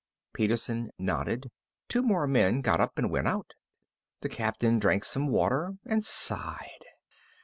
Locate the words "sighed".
6.03-6.85